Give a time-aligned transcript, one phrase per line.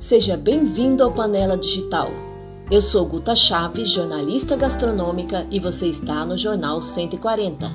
[0.00, 2.08] Seja bem-vindo ao Panela Digital.
[2.70, 7.70] Eu sou Guta Chaves, jornalista gastronômica, e você está no Jornal 140.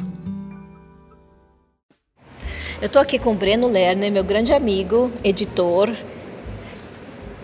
[2.81, 5.95] Eu estou aqui com o Breno Lerner, meu grande amigo, editor.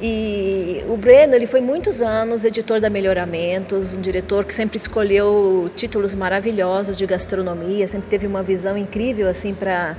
[0.01, 5.69] E o Breno, ele foi muitos anos editor da Melhoramentos, um diretor que sempre escolheu
[5.75, 9.95] títulos maravilhosos de gastronomia, sempre teve uma visão incrível assim para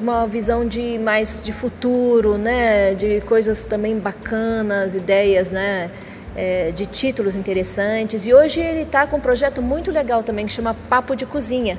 [0.00, 5.90] uma visão de mais de futuro, né, de coisas também bacanas, ideias, né,
[6.34, 8.26] é, de títulos interessantes.
[8.26, 11.78] E hoje ele está com um projeto muito legal também que chama Papo de Cozinha,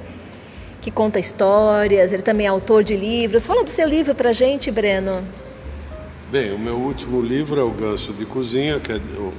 [0.80, 2.14] que conta histórias.
[2.14, 3.48] Ele também é autor de livros.
[3.48, 5.24] Fala do seu livro para gente, Breno.
[6.32, 9.34] Bem, o meu último livro é o Ganso de Cozinha, que é o,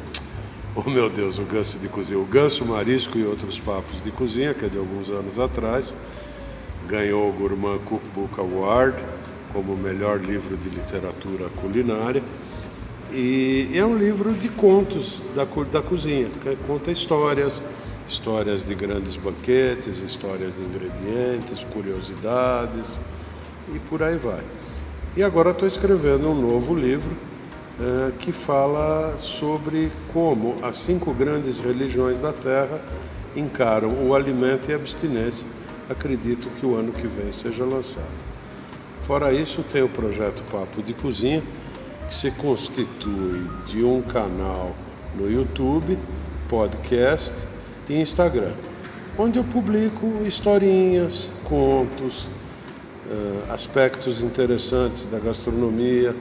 [0.74, 4.52] oh meu Deus, o Ganso de Cozinha, o Ganso Marisco e outros papos de cozinha,
[4.52, 5.94] que é de alguns anos atrás
[6.90, 8.96] ganhou o Gourmand Cookbook Award
[9.52, 12.22] como melhor livro de literatura culinária.
[13.12, 17.62] E é um livro de contos da, da cozinha, que conta histórias,
[18.08, 22.98] histórias de grandes banquetes, histórias de ingredientes, curiosidades
[23.72, 24.42] e por aí vai.
[25.16, 27.16] E agora estou escrevendo um novo livro
[27.80, 32.80] é, que fala sobre como as cinco grandes religiões da Terra
[33.34, 35.46] encaram o alimento e a abstinência
[35.90, 38.30] acredito que o ano que vem seja lançado.
[39.02, 41.42] Fora isso, tem o projeto Papo de Cozinha,
[42.08, 44.74] que se constitui de um canal
[45.16, 45.98] no YouTube,
[46.48, 47.46] podcast
[47.88, 48.52] e Instagram,
[49.18, 52.28] onde eu publico historinhas, contos,
[53.10, 56.14] eh, aspectos interessantes da gastronomia,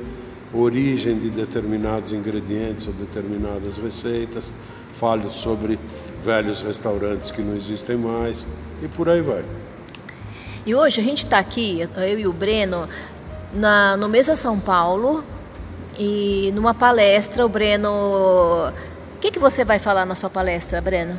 [0.52, 4.52] origem de determinados ingredientes ou determinadas receitas,
[4.94, 5.80] falo sobre
[6.22, 8.46] velhos restaurantes que não existem mais
[8.82, 9.44] e por aí vai.
[10.66, 12.88] E hoje a gente está aqui, eu e o Breno,
[13.54, 15.24] na, no Mesa São Paulo
[15.98, 17.46] e numa palestra.
[17.46, 17.90] O Breno.
[17.90, 21.18] O que, que você vai falar na sua palestra, Breno?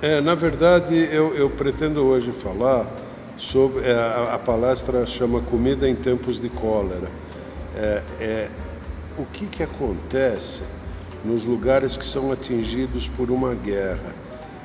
[0.00, 2.86] É, na verdade, eu, eu pretendo hoje falar
[3.38, 3.86] sobre.
[3.86, 7.08] É, a, a, palestra chama Comida em Tempos de Cólera.
[7.76, 8.48] É, é
[9.18, 10.62] o que, que acontece
[11.24, 14.14] nos lugares que são atingidos por uma guerra,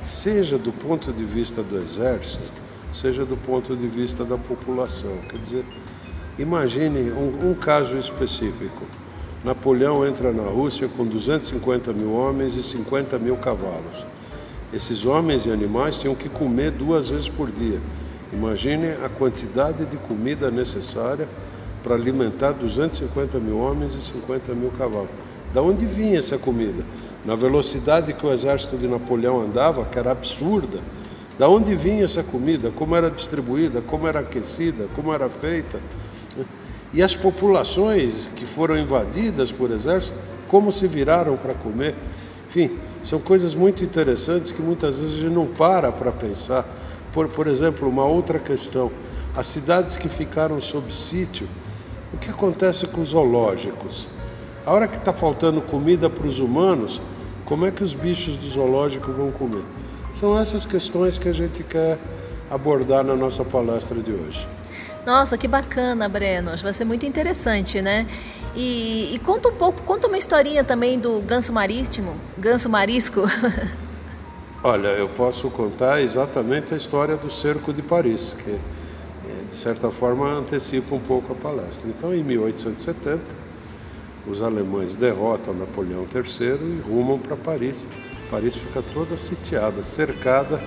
[0.04, 2.52] seja do ponto de vista do exército
[2.92, 5.18] seja do ponto de vista da população.
[5.30, 5.66] Quer dizer,
[6.38, 8.86] imagine um, um caso específico.
[9.44, 14.06] Napoleão entra na Rússia com 250 mil homens e 50 mil cavalos.
[14.74, 17.80] Esses homens e animais tinham que comer duas vezes por dia.
[18.34, 21.30] Imagine a quantidade de comida necessária
[21.82, 25.27] para alimentar 250 mil homens e 50 mil cavalos.
[25.58, 26.86] Da onde vinha essa comida?
[27.26, 30.80] Na velocidade que o exército de Napoleão andava, que era absurda,
[31.36, 35.82] da onde vinha essa comida, como era distribuída, como era aquecida, como era feita.
[36.94, 40.14] E as populações que foram invadidas por exército,
[40.48, 41.96] como se viraram para comer.
[42.48, 46.68] Enfim, são coisas muito interessantes que muitas vezes a gente não para para pensar.
[47.12, 48.92] Por, por exemplo, uma outra questão:
[49.36, 51.48] as cidades que ficaram sob sítio,
[52.14, 54.08] o que acontece com os zoológicos?
[54.68, 57.02] A hora que está faltando comida para os humanos,
[57.46, 59.64] como é que os bichos do zoológico vão comer?
[60.20, 61.98] São essas questões que a gente quer
[62.52, 64.46] abordar na nossa palestra de hoje.
[65.06, 66.50] Nossa, que bacana, Breno.
[66.50, 68.06] Acho que vai ser muito interessante, né?
[68.54, 73.22] E, e, conta um pouco, conta uma historinha também do ganso marítimo, ganso marisco.
[74.62, 78.60] Olha, eu posso contar exatamente a história do cerco de Paris, que eh,
[79.50, 81.90] de certa forma antecipa um pouco a palestra.
[81.90, 83.47] Então, em 1870,
[84.28, 87.88] os alemães derrotam Napoleão III e rumam para Paris
[88.30, 90.62] Paris fica toda sitiada, cercada,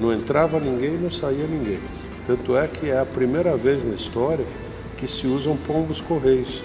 [0.00, 1.78] não entrava ninguém, não saía ninguém.
[2.26, 4.44] Tanto é que é a primeira vez na história
[4.96, 6.62] que se usam pombos correios.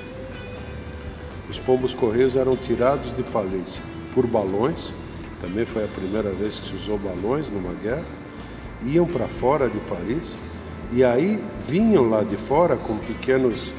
[1.50, 3.82] Os pombos correios eram tirados de Paris
[4.14, 4.94] por balões,
[5.40, 8.06] também foi a primeira vez que se usou balões numa guerra,
[8.84, 10.36] iam para fora de Paris
[10.92, 13.72] e aí vinham lá de fora com pequenos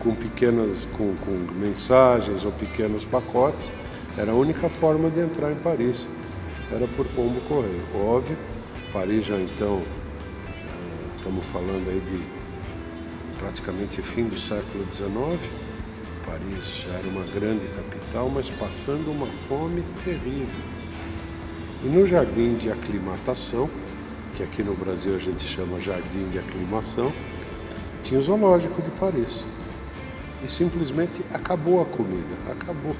[0.00, 3.72] com pequenas com, com mensagens ou pequenos pacotes
[4.16, 6.06] era a única forma de entrar em Paris,
[6.70, 7.82] era por pombo correio.
[7.94, 8.36] Óbvio,
[8.92, 9.82] Paris já então,
[10.46, 12.20] eh, estamos falando aí de
[13.38, 15.50] praticamente fim do século XIX,
[16.26, 20.62] Paris já era uma grande capital, mas passando uma fome terrível.
[21.84, 23.68] E no jardim de aclimatação,
[24.34, 27.12] que aqui no Brasil a gente chama jardim de aclimação,
[28.02, 29.46] tinha o zoológico de Paris.
[30.42, 32.96] E simplesmente acabou a comida, acabou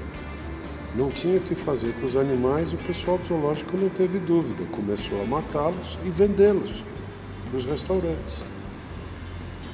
[0.95, 4.63] não tinha o que fazer com os animais, o pessoal do zoológico não teve dúvida,
[4.71, 6.83] começou a matá-los e vendê-los
[7.51, 8.43] nos restaurantes.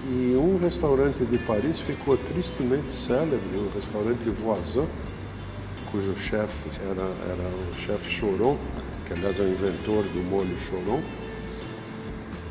[0.08, 4.88] E um restaurante de Paris ficou tristemente célebre, o restaurante Voisin,
[5.92, 8.58] cujo chefe era, era o chefe Choron,
[9.06, 11.02] que aliás é o inventor do molho Choron,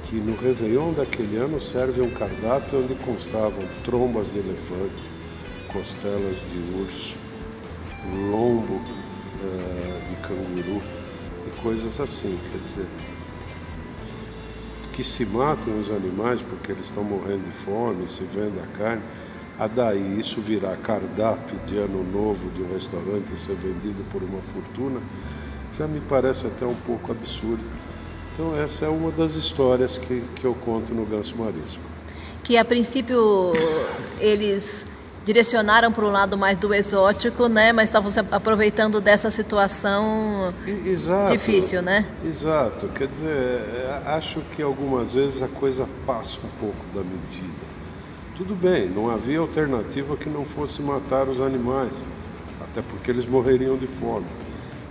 [0.09, 5.11] que no Réveillon daquele ano serve um cardápio onde constavam trombas de elefante,
[5.71, 7.15] costelas de urso,
[8.31, 10.83] lombo uh, de canguru
[11.47, 12.39] e coisas assim.
[12.51, 12.87] Quer dizer,
[14.95, 19.03] que se matem os animais porque eles estão morrendo de fome, se vende a carne,
[19.59, 24.23] a daí isso virar cardápio de ano novo de um restaurante e ser vendido por
[24.23, 25.03] uma fortuna,
[25.79, 27.63] já me parece até um pouco absurdo.
[28.39, 31.83] Então essa é uma das histórias que, que eu conto no Ganso Marisco.
[32.45, 33.53] Que a princípio
[34.21, 34.87] eles
[35.25, 37.73] direcionaram para um lado mais do exótico, né?
[37.73, 40.55] Mas estavam se aproveitando dessa situação
[40.87, 42.07] exato, difícil, né?
[42.25, 42.87] Exato.
[42.91, 47.67] Quer dizer, é, acho que algumas vezes a coisa passa um pouco da medida.
[48.37, 52.05] Tudo bem, não havia alternativa que não fosse matar os animais,
[52.61, 54.27] até porque eles morreriam de fome.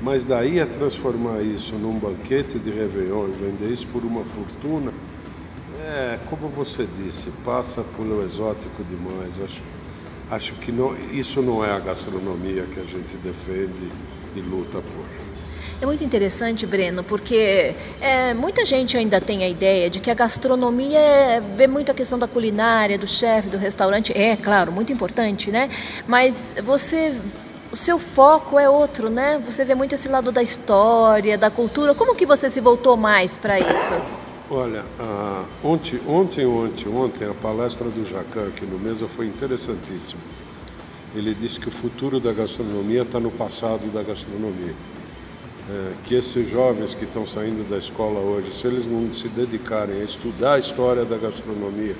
[0.01, 4.93] Mas daí a transformar isso num banquete de Réveillon e vender isso por uma fortuna,
[5.79, 9.39] é, como você disse, passa pelo exótico demais.
[9.43, 9.61] Acho,
[10.29, 13.91] acho que não, isso não é a gastronomia que a gente defende
[14.35, 15.27] e luta por.
[15.79, 20.15] É muito interessante, Breno, porque é, muita gente ainda tem a ideia de que a
[20.15, 24.11] gastronomia é, vê muito a questão da culinária, do chefe, do restaurante.
[24.17, 25.69] É, claro, muito importante, né?
[26.07, 27.13] Mas você
[27.71, 29.41] o seu foco é outro, né?
[29.45, 31.93] Você vê muito esse lado da história, da cultura.
[31.93, 33.93] Como que você se voltou mais para isso?
[34.49, 34.83] Olha,
[35.61, 40.21] ontem, ontem, ontem, ontem, a palestra do Jacan aqui no Mesa foi interessantíssima.
[41.13, 44.73] Ele disse que o futuro da gastronomia está no passado da gastronomia.
[45.69, 49.99] É, que esses jovens que estão saindo da escola hoje, se eles não se dedicarem
[49.99, 51.95] a estudar a história da gastronomia,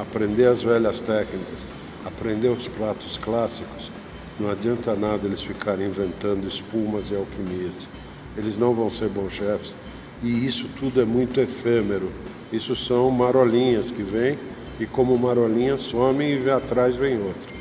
[0.00, 1.64] aprender as velhas técnicas,
[2.04, 3.92] aprender os pratos clássicos,
[4.38, 7.88] não adianta nada eles ficarem inventando espumas e alquimias.
[8.36, 9.76] Eles não vão ser bons chefes.
[10.22, 12.10] E isso tudo é muito efêmero.
[12.52, 14.36] Isso são marolinhas que vêm
[14.80, 17.54] e como marolinha somem e atrás vem outro.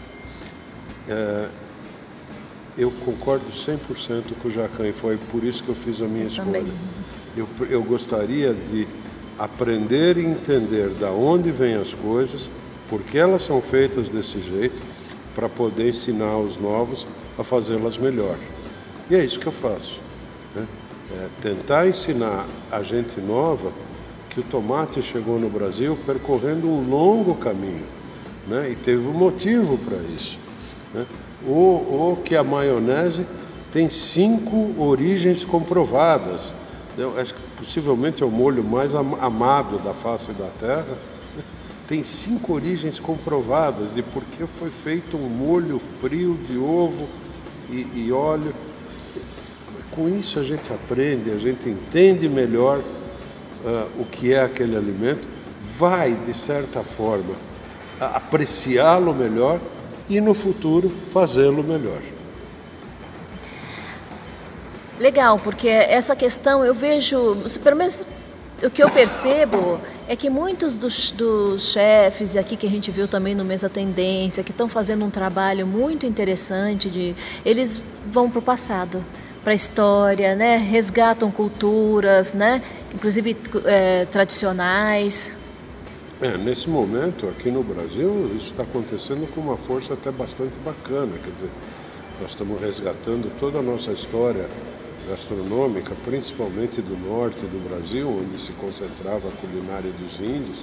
[1.07, 1.47] É,
[2.77, 6.25] eu concordo 100% com o Jacan e foi por isso que eu fiz a minha
[6.25, 6.63] escolha.
[7.37, 8.87] Eu, eu gostaria de
[9.37, 12.49] aprender e entender da onde vêm as coisas,
[12.89, 14.92] por que elas são feitas desse jeito
[15.35, 17.05] para poder ensinar os novos
[17.37, 18.37] a fazê-las melhor.
[19.09, 19.99] E é isso que eu faço.
[20.55, 20.67] Né?
[21.11, 23.71] É tentar ensinar a gente nova
[24.29, 27.85] que o tomate chegou no Brasil percorrendo um longo caminho.
[28.47, 28.71] Né?
[28.71, 30.37] E teve um motivo para isso.
[30.93, 31.05] Né?
[31.47, 33.27] Ou, ou que a maionese
[33.71, 36.53] tem cinco origens comprovadas.
[36.97, 41.12] Eu acho que possivelmente é o molho mais amado da face da terra
[41.87, 47.07] tem cinco origens comprovadas de por que foi feito um molho frio de ovo
[47.69, 48.53] e, e óleo.
[49.91, 55.27] Com isso a gente aprende, a gente entende melhor uh, o que é aquele alimento,
[55.77, 57.35] vai, de certa forma,
[57.99, 59.59] apreciá-lo melhor
[60.09, 62.01] e no futuro fazê-lo melhor.
[64.99, 68.05] Legal, porque essa questão eu vejo, pelo menos
[68.63, 72.91] o que eu percebo é que muitos dos, dos chefes, e aqui que a gente
[72.91, 77.81] viu também no Mesa Tendência, que estão fazendo um trabalho muito interessante, de, eles
[78.11, 79.03] vão para o passado,
[79.43, 80.57] para a história, né?
[80.57, 82.61] resgatam culturas, né?
[82.93, 85.35] inclusive é, tradicionais.
[86.21, 91.11] É, nesse momento, aqui no Brasil, isso está acontecendo com uma força até bastante bacana.
[91.23, 91.49] Quer dizer,
[92.21, 94.47] nós estamos resgatando toda a nossa história
[95.09, 100.59] gastronômica, principalmente do norte do Brasil, onde se concentrava a culinária dos índios.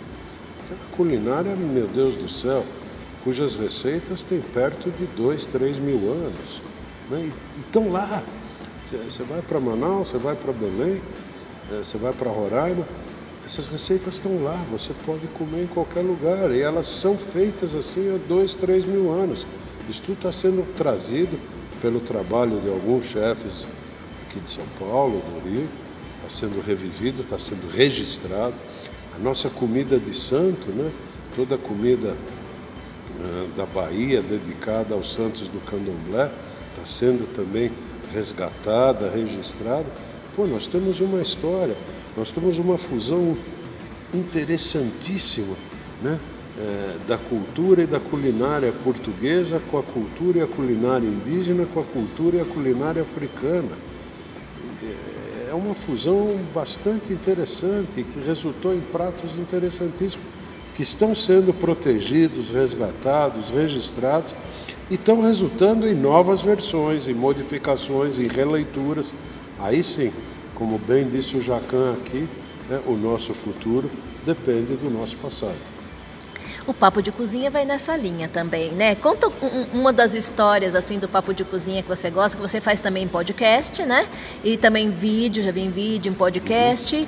[0.71, 2.65] A culinária, meu Deus do céu,
[3.25, 6.61] cujas receitas têm perto de dois, três mil anos.
[7.11, 7.31] Né?
[7.57, 8.23] E estão lá.
[8.91, 11.01] Você vai para Manaus, você vai para Belém,
[11.73, 12.85] é, você vai para Roraima,
[13.45, 16.51] essas receitas estão lá, você pode comer em qualquer lugar.
[16.51, 19.47] E elas são feitas assim há dois, três mil anos.
[19.89, 21.39] Isso tudo está sendo trazido
[21.81, 23.65] pelo trabalho de alguns chefes
[24.31, 25.69] aqui de São Paulo, do Rio,
[26.17, 28.55] está sendo revivido, está sendo registrado.
[29.17, 30.91] A nossa comida de santo, né?
[31.35, 32.15] toda a comida
[33.19, 36.31] uh, da Bahia dedicada aos santos do candomblé,
[36.71, 37.73] está sendo também
[38.13, 39.87] resgatada, registrada.
[40.37, 41.77] Pô, nós temos uma história,
[42.17, 43.37] nós temos uma fusão
[44.15, 45.57] interessantíssima,
[46.03, 46.19] né?
[46.59, 51.81] É, da cultura e da culinária portuguesa com a cultura e a culinária indígena, com
[51.81, 53.71] a cultura e a culinária africana
[55.51, 60.25] é uma fusão bastante interessante que resultou em pratos interessantíssimos
[60.75, 64.33] que estão sendo protegidos, resgatados, registrados
[64.89, 69.13] e estão resultando em novas versões, em modificações, em releituras.
[69.59, 70.13] Aí sim,
[70.55, 72.29] como bem disse o Jacan aqui,
[72.69, 73.91] né, o nosso futuro
[74.25, 75.80] depende do nosso passado.
[76.71, 78.95] O Papo de Cozinha vai nessa linha também, né?
[78.95, 82.61] Conta um, uma das histórias assim do Papo de Cozinha que você gosta, que você
[82.61, 84.07] faz também em podcast, né?
[84.45, 86.95] E também vídeo, já vi em vídeo, em podcast.
[86.95, 87.07] Uhum.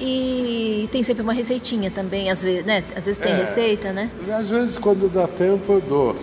[0.00, 2.82] E tem sempre uma receitinha também, às vezes, né?
[2.96, 4.10] Às vezes tem é, receita, né?
[4.30, 6.16] Às vezes quando dá tempo eu dou.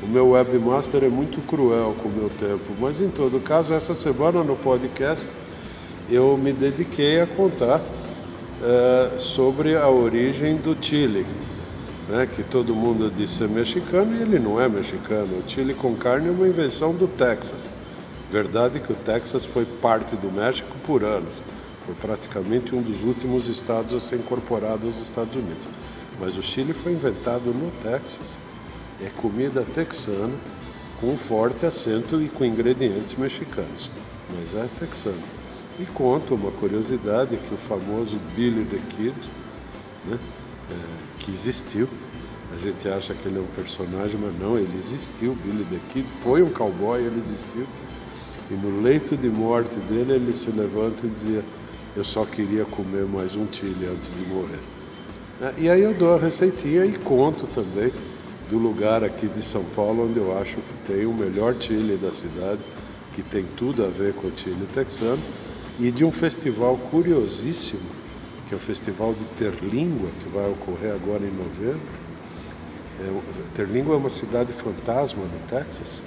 [0.00, 3.96] O meu webmaster é muito cruel com o meu tempo, mas em todo caso, essa
[3.96, 5.26] semana no podcast
[6.08, 7.80] eu me dediquei a contar
[8.62, 11.26] é, sobre a origem do Chile
[12.08, 15.38] né, que todo mundo diz ser mexicano e ele não é mexicano.
[15.38, 17.68] O chile com carne é uma invenção do Texas.
[18.30, 21.34] Verdade que o Texas foi parte do México por anos.
[21.84, 25.68] Foi praticamente um dos últimos estados a ser incorporado aos Estados Unidos.
[26.20, 28.36] Mas o Chile foi inventado no Texas.
[29.02, 30.34] É comida texana
[31.00, 33.90] com forte acento e com ingredientes mexicanos.
[34.34, 35.22] Mas é texano.
[35.78, 39.14] E conto uma curiosidade que o famoso Billy the Kid,
[40.06, 40.18] né,
[40.70, 41.86] é, que existiu.
[42.54, 45.36] A gente acha que ele é um personagem, mas não, ele existiu.
[45.44, 47.66] Billy the Kid foi um cowboy, ele existiu.
[48.50, 51.44] E no leito de morte dele, ele se levanta e dizia:
[51.94, 54.60] Eu só queria comer mais um chile antes de morrer.
[55.40, 57.92] É, e aí eu dou a receitinha e conto também
[58.50, 62.10] do lugar aqui de São Paulo onde eu acho que tem o melhor chile da
[62.10, 62.60] cidade,
[63.14, 65.20] que tem tudo a ver com o chile texano,
[65.78, 67.97] e de um festival curiosíssimo
[68.48, 71.80] que é o Festival de Terlíngua, que vai ocorrer agora em novembro.
[72.98, 73.62] É,
[73.92, 76.02] é uma cidade fantasma no Texas,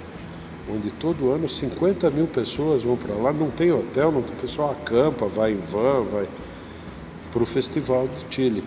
[0.68, 4.72] onde todo ano 50 mil pessoas vão para lá, não tem hotel, não tem pessoal
[4.72, 6.28] acampa, vai em van, vai
[7.30, 8.64] para o Festival de Chile.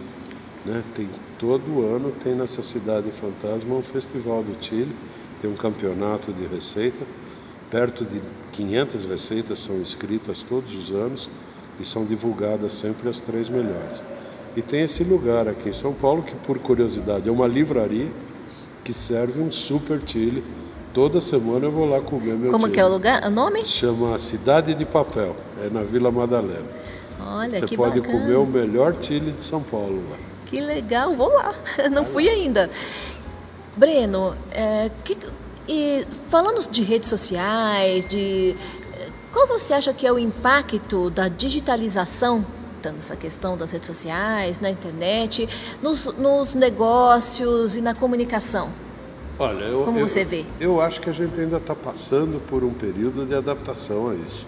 [0.65, 0.81] Né?
[0.95, 4.95] Tem, todo ano tem nessa cidade fantasma um festival do Chile,
[5.41, 7.05] tem um campeonato de receita,
[7.69, 8.21] perto de
[8.53, 11.29] 500 receitas são escritas todos os anos
[11.79, 14.01] e são divulgadas sempre as três melhores.
[14.55, 18.07] E tem esse lugar aqui em São Paulo que, por curiosidade, é uma livraria
[18.83, 20.43] que serve um super chile.
[20.93, 22.73] Toda semana eu vou lá comer meu Como chile.
[22.73, 23.25] que é o lugar?
[23.25, 23.65] O nome?
[23.65, 26.67] Chama Cidade de Papel, é na Vila Madalena.
[27.27, 28.19] Olha, Você que pode bacana.
[28.21, 30.17] comer o melhor chile de São Paulo lá.
[30.45, 31.53] Que legal, vou lá.
[31.91, 32.69] Não fui ainda.
[33.75, 35.17] Breno, é, que,
[35.67, 38.55] e falando de redes sociais, de
[39.35, 42.45] qual você acha que é o impacto da digitalização,
[42.81, 45.49] tanto essa questão das redes sociais, na internet,
[45.83, 48.69] nos, nos negócios e na comunicação?
[49.37, 50.45] Olha, eu, Como eu, você vê?
[50.57, 54.47] Eu acho que a gente ainda está passando por um período de adaptação a isso.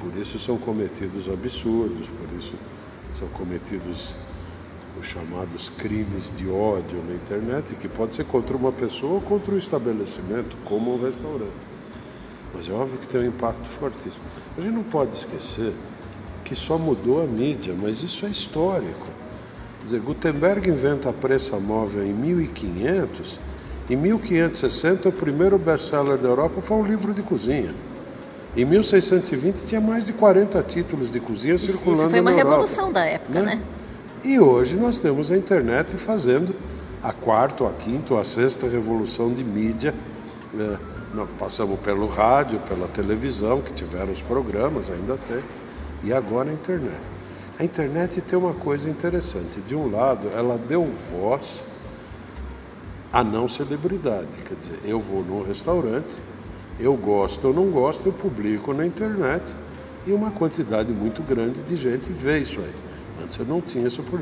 [0.00, 2.54] Por isso são cometidos absurdos, por isso
[3.16, 4.16] são cometidos
[5.00, 9.54] os chamados crimes de ódio na internet, que pode ser contra uma pessoa ou contra
[9.54, 11.81] um estabelecimento, como um restaurante.
[12.54, 14.22] Mas é óbvio que tem um impacto fortíssimo.
[14.56, 15.72] A gente não pode esquecer
[16.44, 19.06] que só mudou a mídia, mas isso é histórico.
[19.80, 23.38] Quer dizer, Gutenberg inventa a prensa móvel em 1500.
[23.90, 27.74] Em 1560, o primeiro best-seller da Europa foi um livro de cozinha.
[28.56, 32.36] Em 1620 tinha mais de 40 títulos de cozinha Isso, circulando isso foi uma na
[32.36, 33.54] Europa, revolução da época, né?
[33.56, 33.62] né?
[34.22, 36.54] E hoje nós temos a internet fazendo
[37.02, 39.94] a quarta, a quinta, a sexta revolução de mídia.
[40.52, 40.78] Né?
[41.14, 45.42] Nós passamos pelo rádio, pela televisão, que tiveram os programas, ainda tem,
[46.02, 47.02] e agora a internet.
[47.58, 49.60] A internet tem uma coisa interessante.
[49.60, 51.62] De um lado, ela deu voz
[53.12, 54.28] à não celebridade.
[54.46, 56.20] Quer dizer, eu vou num restaurante,
[56.80, 59.54] eu gosto ou não gosto, eu publico na internet
[60.06, 62.74] e uma quantidade muito grande de gente vê isso aí.
[63.22, 64.20] Antes eu não tinha isso por.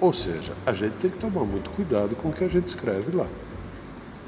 [0.00, 3.14] Ou seja, a gente tem que tomar muito cuidado com o que a gente escreve
[3.14, 3.26] lá.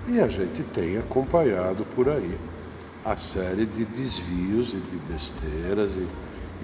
[0.09, 2.39] E a gente tem acompanhado por aí
[3.05, 6.07] a série de desvios e de besteiras e,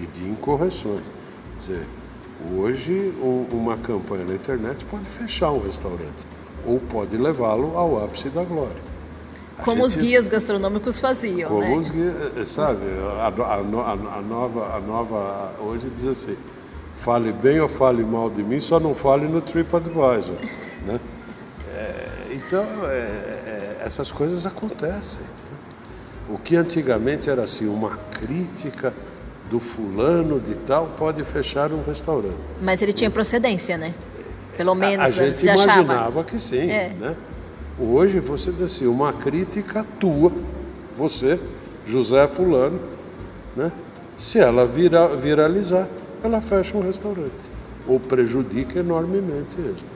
[0.01, 1.03] e de incorreções.
[1.51, 1.87] Quer dizer,
[2.57, 3.15] hoje
[3.51, 6.27] uma campanha na internet pode fechar um restaurante
[6.67, 8.93] ou pode levá-lo ao ápice da glória.
[9.59, 11.77] A como gente, os guias gastronômicos faziam, como né?
[11.77, 12.81] os guias, eh, sabe,
[13.19, 16.37] a, a, a, a, nova, a nova hoje diz assim,
[16.97, 20.37] fale bem ou fale mal de mim, só não fale no TripAdvisor,
[20.87, 20.99] né?
[22.53, 25.23] Então, é, é, essas coisas acontecem.
[26.29, 28.93] O que antigamente era assim, uma crítica
[29.51, 32.37] do fulano de tal pode fechar um restaurante.
[32.61, 33.95] Mas ele tinha procedência, né?
[34.55, 36.25] Pelo menos a, a gente se imaginava achava.
[36.25, 36.91] que sim, é.
[36.91, 37.17] né?
[37.81, 40.31] Hoje você diz assim, uma crítica tua,
[40.95, 41.41] você,
[41.87, 42.79] José fulano,
[43.57, 43.73] né?
[44.15, 45.89] Se ela vira, viralizar,
[46.23, 47.51] ela fecha um restaurante
[47.89, 49.92] ou prejudica enormemente ele.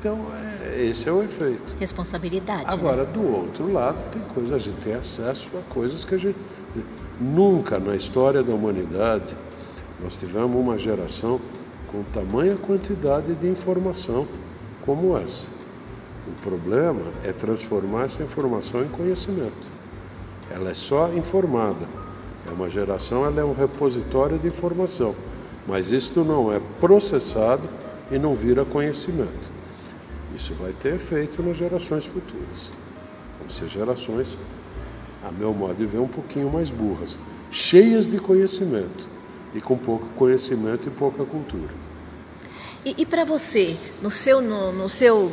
[0.00, 0.18] Então,
[0.64, 1.76] é, esse é o efeito.
[1.78, 2.64] Responsabilidade.
[2.64, 2.72] né?
[2.72, 6.38] Agora, do outro lado, tem coisas, a gente tem acesso a coisas que a gente.
[7.20, 9.36] Nunca na história da humanidade
[10.02, 11.38] nós tivemos uma geração
[11.92, 14.26] com tamanha quantidade de informação
[14.86, 15.48] como essa.
[16.26, 19.68] O problema é transformar essa informação em conhecimento.
[20.50, 21.86] Ela é só informada.
[22.48, 25.14] É uma geração, ela é um repositório de informação.
[25.68, 27.68] Mas isto não é processado
[28.10, 29.59] e não vira conhecimento.
[30.34, 32.70] Isso vai ter efeito nas gerações futuras.
[33.38, 34.36] Vão ser gerações,
[35.22, 37.18] a meu modo de ver, um pouquinho mais burras,
[37.50, 39.08] cheias de conhecimento
[39.54, 41.72] e com pouco conhecimento e pouca cultura.
[42.84, 45.30] E, e para você, no seu, no, no seu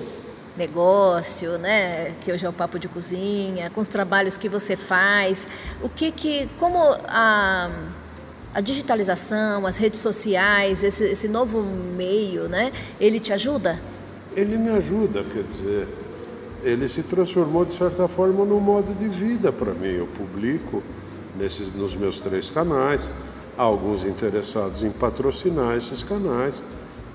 [0.57, 5.47] negócio, né, que hoje é o papo de cozinha, com os trabalhos que você faz,
[5.81, 7.69] o que que, como a,
[8.53, 13.79] a digitalização, as redes sociais, esse, esse novo meio, né, ele te ajuda?
[14.37, 15.87] Ele me ajuda, quer dizer,
[16.63, 19.87] ele se transformou de certa forma num modo de vida para mim.
[19.87, 20.83] Eu publico
[21.35, 23.09] nesses, nos meus três canais,
[23.57, 26.61] há alguns interessados em patrocinar esses canais.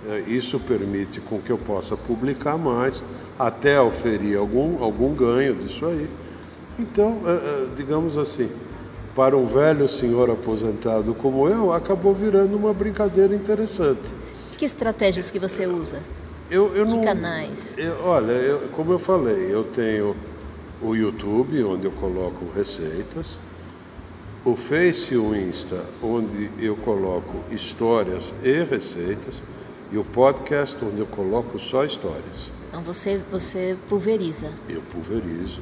[0.08, 3.04] É, Isso permite com que eu possa publicar mais,
[3.38, 6.10] até oferir algum, algum ganho disso aí.
[6.76, 8.50] Então, é, é, digamos assim,
[9.14, 14.12] para um velho senhor aposentado como eu, acabou virando uma brincadeira interessante.
[14.58, 16.00] Que estratégias que você usa?
[16.52, 17.74] Eu, eu Que não, canais?
[17.78, 20.14] eu- olha, eu- como eu falei, eu tenho
[20.82, 23.38] o YouTube, onde eu coloco receitas,
[24.44, 29.42] o Face e o Insta, onde eu coloco histórias e receitas,
[29.90, 32.50] e o podcast, onde eu coloco só histórias.
[32.68, 34.50] Então você, você pulveriza.
[34.68, 35.60] Eu pulverizo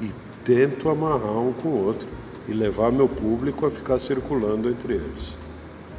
[0.00, 0.10] e
[0.42, 2.08] tento amarrar um com o outro
[2.48, 5.34] e levar meu público a ficar circulando entre eles.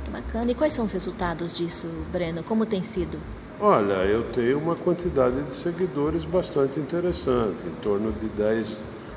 [0.03, 0.51] Que bacana.
[0.51, 2.43] E quais são os resultados disso, Breno?
[2.43, 3.17] Como tem sido?
[3.61, 8.67] Olha, eu tenho uma quantidade de seguidores bastante interessante, em torno de 10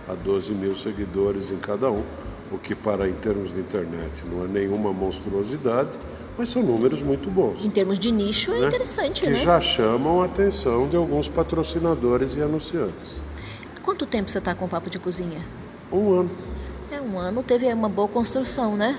[0.08, 2.02] a 12 mil seguidores em cada um,
[2.50, 5.96] o que para em termos de internet não é nenhuma monstruosidade,
[6.36, 7.64] mas são números muito bons.
[7.64, 8.66] Em termos de nicho, é né?
[8.66, 9.44] interessante, que né?
[9.44, 13.22] já chamam a atenção de alguns patrocinadores e anunciantes.
[13.76, 15.40] Há quanto tempo você está com o Papo de Cozinha?
[15.92, 16.30] Um ano.
[16.90, 18.98] É, um ano teve uma boa construção, né?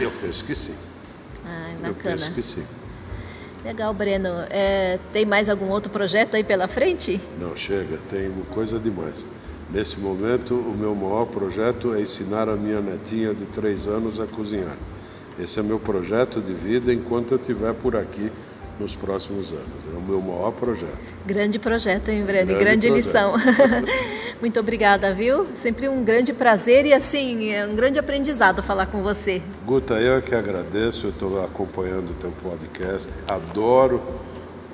[0.00, 0.74] Eu penso que sim.
[1.44, 2.16] Ai, Eu bacana.
[2.16, 2.64] penso que sim.
[3.66, 4.28] Legal, Breno.
[4.48, 7.20] É, tem mais algum outro projeto aí pela frente?
[7.36, 9.26] Não, chega, tem coisa demais.
[9.68, 14.26] Nesse momento, o meu maior projeto é ensinar a minha netinha de três anos a
[14.26, 14.76] cozinhar.
[15.36, 18.30] Esse é meu projeto de vida enquanto eu estiver por aqui
[18.78, 19.66] nos próximos anos.
[19.92, 21.16] É o meu maior projeto.
[21.26, 22.46] Grande projeto, hein, Breno?
[22.46, 23.34] Grande grande lição.
[24.40, 25.46] Muito obrigada, viu?
[25.54, 29.40] Sempre um grande prazer e, assim, é um grande aprendizado falar com você.
[29.64, 34.00] Guta, eu é que agradeço, eu estou acompanhando o teu podcast, adoro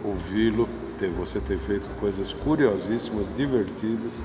[0.05, 0.68] ouvi-lo.
[1.18, 4.22] Você tem feito coisas curiosíssimas, divertidas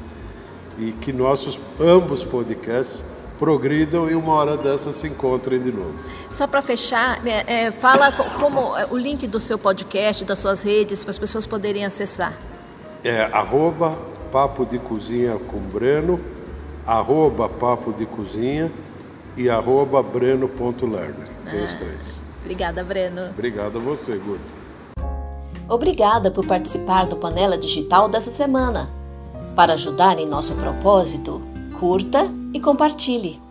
[0.77, 3.03] e que nossos ambos podcasts
[3.39, 5.95] progridam e uma hora dessas se encontrem de novo.
[6.29, 10.37] Só para fechar, é, é, fala co- como é, o link do seu podcast, das
[10.37, 12.33] suas redes, para as pessoas poderem acessar.
[13.03, 13.97] É arroba
[14.31, 16.19] papo de cozinha com Breno,
[16.85, 18.71] arroba papo de cozinha
[19.35, 21.27] e arroba breno.lerner.
[21.49, 22.19] Tem os três.
[22.41, 23.29] Obrigada, Breno.
[23.29, 24.67] Obrigado a você, Guta.
[25.69, 28.89] Obrigada por participar do Panela Digital dessa semana.
[29.55, 31.41] Para ajudar em nosso propósito,
[31.79, 33.46] curta e compartilhe.